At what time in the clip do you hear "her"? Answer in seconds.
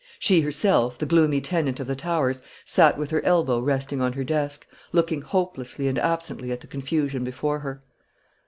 3.11-3.23, 4.13-4.23, 7.59-7.83